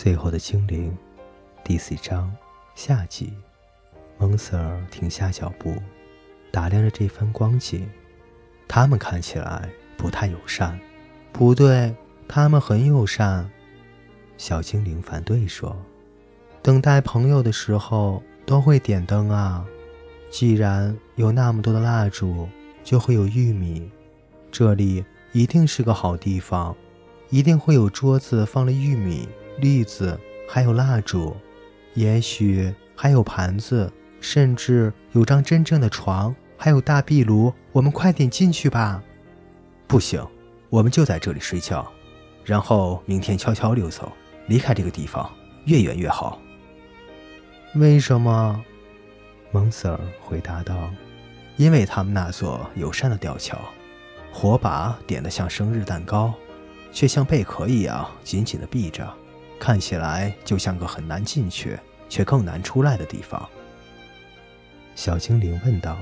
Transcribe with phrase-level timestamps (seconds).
[0.00, 0.96] 最后的精灵，
[1.64, 2.32] 第四章
[2.76, 3.32] 下集。
[4.16, 5.74] 蒙 Sir 停下脚步，
[6.52, 7.90] 打量着这番光景。
[8.68, 10.78] 他们看起来不太友善。
[11.32, 11.92] 不对，
[12.28, 13.50] 他们很友善。
[14.36, 15.76] 小精灵反对说
[16.62, 19.66] ：“等待朋友的时候都会点灯啊。
[20.30, 22.48] 既然有那么多的蜡烛，
[22.84, 23.90] 就会有玉米。
[24.52, 26.76] 这里一定是个好地方，
[27.30, 29.28] 一定会有桌子放了玉米、
[29.60, 31.36] 栗子，还有蜡烛，
[31.94, 37.52] 也许还有盘子，甚至有张真正的床，还有大壁炉。
[37.72, 39.02] 我们快点进去吧。
[39.86, 40.24] 不行，
[40.70, 41.90] 我们就在这里睡觉，
[42.44, 44.12] 然后明天悄悄溜走。”
[44.48, 45.30] 离开这个地方，
[45.66, 46.40] 越远越好。
[47.74, 48.64] 为什么？
[49.52, 50.90] 蒙 Sir 回答道
[51.56, 53.58] ：“因为他们那座友善的吊桥，
[54.32, 56.32] 火把点得像生日蛋糕，
[56.92, 59.06] 却像贝壳一样紧紧地闭着，
[59.58, 61.78] 看起来就像个很难进去
[62.08, 63.48] 却更难出来的地方。”
[64.94, 65.96] 小精灵问道：“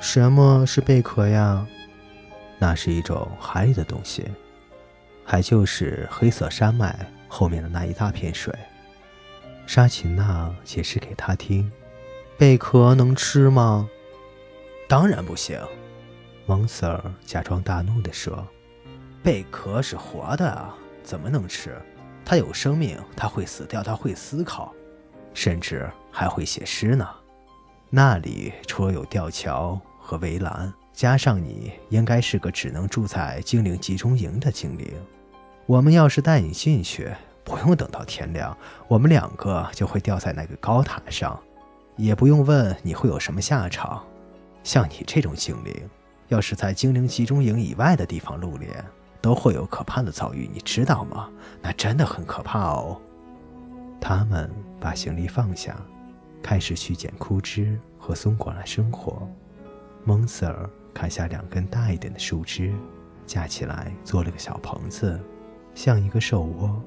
[0.00, 1.66] 什么是贝壳呀？”
[2.58, 4.24] 那是一种海里的东西，
[5.24, 6.94] 还就是黑色山脉。
[7.28, 8.54] 后面的那一大片水，
[9.66, 11.70] 沙琴娜解释给他听
[12.38, 13.90] ：“贝壳能吃吗
[14.88, 15.60] ？”“当然不行。”
[16.46, 18.46] 蒙 Sir 假装大怒地说
[19.24, 21.76] ：“贝壳是活的啊，怎么能吃？
[22.26, 24.74] 它有生命，它会死掉，它会思考，
[25.32, 27.08] 甚至还会写诗呢。
[27.88, 34.92] 那里除了有吊桥和围栏，加上你，应该是个只能住在精灵集中营的精灵。”
[35.66, 37.12] 我们要是带你进去，
[37.44, 38.56] 不用等到天亮，
[38.88, 41.40] 我们两个就会吊在那个高塔上，
[41.96, 44.04] 也不用问你会有什么下场。
[44.64, 45.72] 像你这种精灵，
[46.26, 48.84] 要是在精灵集中营以外的地方露脸，
[49.20, 51.30] 都会有可怕的遭遇，你知道吗？
[51.62, 53.00] 那真的很可怕哦。
[54.00, 55.76] 他们把行李放下，
[56.42, 59.28] 开始去捡枯枝和松果来生火。
[60.04, 62.72] 蒙 Sir 砍下两根大一点的树枝，
[63.26, 65.20] 架起来做了个小棚子。
[65.74, 66.80] 像一个兽窝，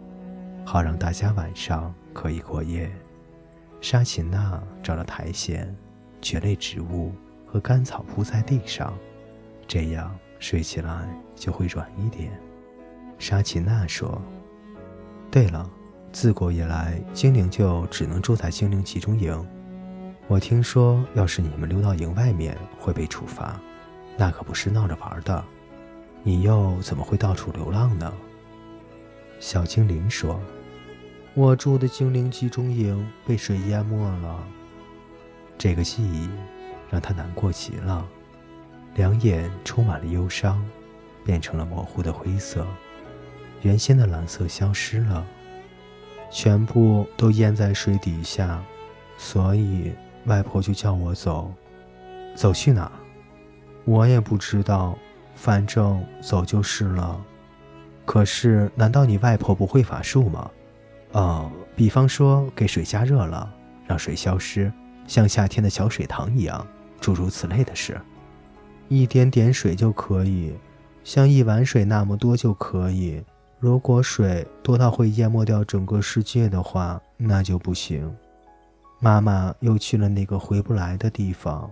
[0.66, 2.90] 好让大家晚上可以过夜。
[3.82, 5.76] 沙琴娜找了苔藓、
[6.22, 7.12] 蕨类植物
[7.46, 8.94] 和干草铺在地上，
[9.68, 12.32] 这样睡起来就会软一点。
[13.18, 14.22] 沙琴娜说
[15.30, 15.70] ：“对了，
[16.12, 19.48] 自古以来，精灵就只能住在精灵集中营。
[20.28, 23.60] 我听说，要是你们溜到营外面会被处罚，
[24.18, 25.44] 那可不是闹着玩的。
[26.24, 28.14] 你又怎么会到处流浪呢？”
[29.40, 30.40] 小精灵说
[31.34, 34.48] ：“我住的精灵集中营被水淹没了。”
[35.58, 36.30] 这个记忆
[36.90, 38.08] 让他难过极了，
[39.00, 40.62] 两眼充满了忧伤，
[41.24, 42.68] 变成了模糊的灰色。
[43.62, 45.26] 原先的蓝色消失了，
[46.30, 48.62] 全部都淹在水底下，
[49.18, 49.94] 所以
[50.26, 51.50] 外婆就叫我走。
[52.36, 52.92] 走去哪？
[53.86, 54.98] 我也不知道，
[55.34, 57.18] 反正走就是了。
[58.06, 60.52] 可是，难道你外婆不会法术吗？
[61.14, 63.50] 哦，比方说给水加热了，
[63.88, 64.70] 让水消失，
[65.08, 66.68] 像夏天的小水塘一样，
[67.00, 67.98] 诸如此类的事。
[68.90, 70.54] 一点点水就可以，
[71.04, 73.24] 像一碗水那么多就可以。
[73.60, 78.14] 如果水多到会淹没掉整个世界的话，那就不行。
[79.00, 81.72] 妈妈又去了那个回不来的地方。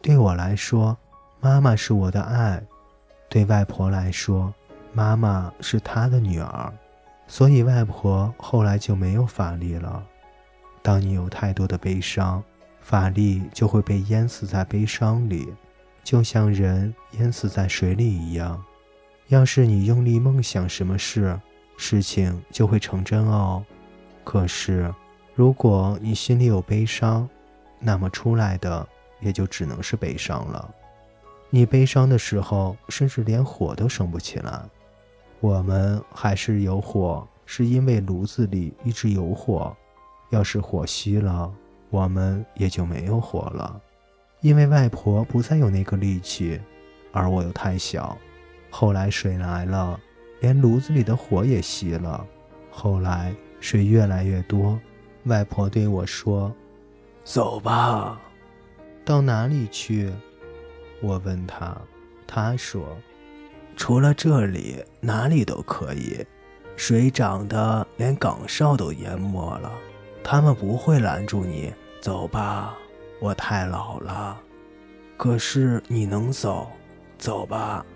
[0.00, 0.96] 对我来说，
[1.40, 2.60] 妈妈是我的爱；
[3.28, 4.52] 对外婆来说，
[4.92, 6.72] 妈妈是她的女儿，
[7.26, 10.02] 所以外婆后来就没有法力了。
[10.82, 12.42] 当你有太多的悲伤，
[12.80, 15.46] 法力就会被淹死在悲伤里，
[16.02, 18.62] 就像人淹死在水里一样。
[19.28, 21.38] 要是你用力梦想什么事，
[21.76, 23.64] 事情就会成真哦。
[24.24, 24.92] 可是，
[25.34, 27.28] 如果你心里有悲伤，
[27.78, 28.86] 那么出来的
[29.20, 30.74] 也就只能是悲伤了。
[31.50, 34.62] 你悲伤的时候，甚至连火都生不起来。
[35.40, 39.74] 我们还是有火，是因为炉子里一直有火。
[40.30, 41.52] 要是火熄了，
[41.90, 43.80] 我们也就没有火了。
[44.42, 46.60] 因为外婆不再有那个力气，
[47.12, 48.18] 而我又太小。
[48.68, 49.98] 后来水来了，
[50.40, 52.26] 连炉子里的火也熄了。
[52.70, 54.78] 后来水越来越多，
[55.24, 56.52] 外婆对我说
[57.22, 58.20] ：“走吧，
[59.04, 60.12] 到哪里去？”
[61.00, 61.80] 我问她，
[62.26, 62.96] 她说。
[63.74, 66.24] 除了这里，哪里都可以。
[66.76, 69.72] 水涨得连岗哨都淹没了，
[70.24, 71.72] 他们不会拦住你。
[72.00, 72.76] 走吧，
[73.22, 74.36] 我太老了。
[75.16, 76.68] 可是你能走，
[77.16, 77.86] 走吧，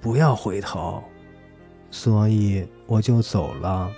[0.00, 1.04] 不要回头。
[1.90, 3.92] 所以我就走了。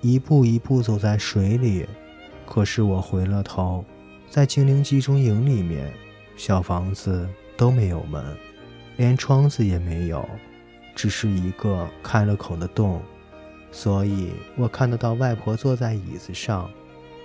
[0.00, 1.86] 一步一步走在水里。
[2.46, 3.84] 可是我回了头，
[4.30, 5.92] 在精灵集中营里面，
[6.38, 7.28] 小房子
[7.58, 8.34] 都没有门，
[8.96, 10.26] 连窗子也没有，
[10.94, 13.02] 只是一个开了口的洞。
[13.70, 16.70] 所以我看得到外婆坐在椅子上，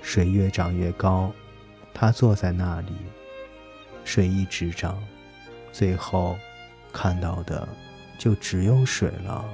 [0.01, 1.31] 水越涨越高，
[1.93, 2.93] 他坐在那里，
[4.03, 5.01] 水一直涨，
[5.71, 6.37] 最后
[6.91, 7.67] 看到的
[8.17, 9.45] 就只有水了。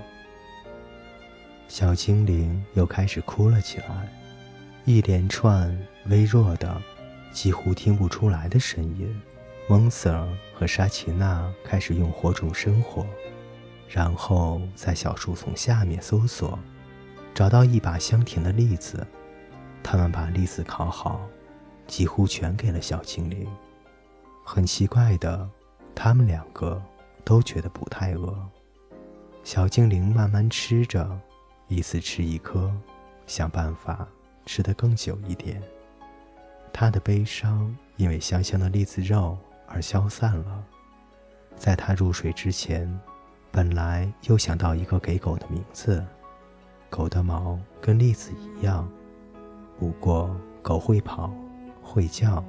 [1.68, 4.10] 小精灵又开始哭了起来。
[4.86, 6.82] 一连串微弱的、
[7.32, 9.22] 几乎听不出来的声音。
[9.68, 13.06] 蒙 Sir 和沙奇娜开始用火种生火，
[13.88, 16.58] 然后在小树丛下面搜索，
[17.36, 19.06] 找到一把香甜的栗子。
[19.84, 21.22] 他们把栗子烤好，
[21.90, 23.46] 几乎全给了小精灵。
[24.46, 25.50] 很奇怪的，
[25.94, 26.82] 他们两个
[27.26, 28.34] 都觉得不太饿。
[29.44, 31.20] 小精灵慢慢吃着，
[31.68, 32.72] 一次吃一颗，
[33.28, 34.08] 想办法。
[34.46, 35.62] 吃得更久一点，
[36.74, 39.38] 他的悲伤因为香香的栗子肉
[39.68, 40.64] 而消散了。
[41.56, 43.00] 在他入睡之前，
[43.52, 46.04] 本来又想到一个给狗的名字，
[46.90, 48.90] 狗的毛跟栗子一样，
[49.78, 51.32] 不过狗会跑，
[51.90, 52.44] 会叫，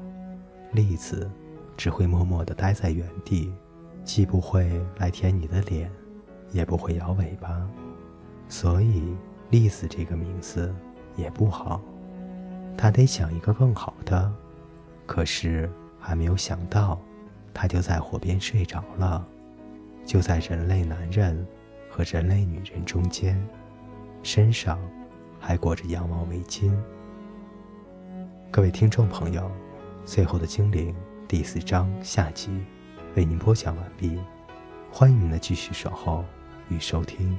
[0.73, 1.31] 栗子
[1.77, 3.53] 只会默默地待在原地，
[4.05, 5.91] 既不会来舔你的脸，
[6.53, 7.67] 也不会摇尾巴，
[8.49, 9.17] 所以
[9.49, 10.75] 栗子这个名字。
[11.17, 11.83] 也不好，
[12.79, 14.33] 他得想一个更好的。
[15.07, 16.99] 可是还没有想到，
[17.53, 19.27] 他就在火边睡着了，
[20.05, 21.45] 就在人类男人
[21.91, 23.37] 和人类女人中间，
[24.23, 24.79] 身上
[25.39, 26.73] 还裹着羊毛围巾。
[28.53, 29.43] 各位听众朋友，
[30.05, 30.93] 《最后的精灵》
[31.29, 32.51] 第四章下集
[33.15, 34.19] 为您播讲完毕，
[34.91, 36.25] 欢迎您的继续守候
[36.69, 37.39] 与收听。